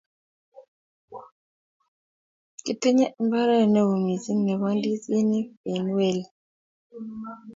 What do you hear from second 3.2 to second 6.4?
mbaret neoo misiing nebo ndizinik eng' weli